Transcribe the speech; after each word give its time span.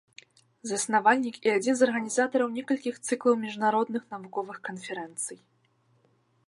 Заснавальнік 0.69 1.35
і 1.49 1.51
адзін 1.57 1.75
з 1.81 1.85
арганізатараў 1.87 2.47
некалькіх 2.57 2.95
цыклаў 3.07 3.35
міжнародных 3.45 4.03
навуковых 4.17 4.57
канферэнцый. 4.71 5.37